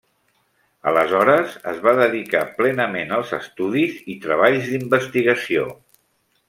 [0.91, 5.71] Aleshores es va dedicar plenament als estudis i treballs d'investigació.